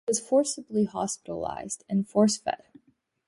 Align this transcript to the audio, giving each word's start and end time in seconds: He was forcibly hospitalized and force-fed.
He 0.07 0.13
was 0.13 0.19
forcibly 0.19 0.85
hospitalized 0.85 1.83
and 1.87 2.07
force-fed. 2.09 2.63